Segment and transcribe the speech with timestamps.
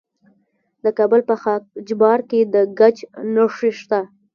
[0.83, 2.97] د کابل په خاک جبار کې د ګچ
[3.35, 3.99] نښې شته.